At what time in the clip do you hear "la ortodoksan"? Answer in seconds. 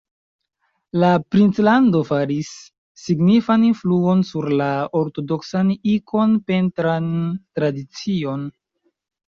4.63-5.71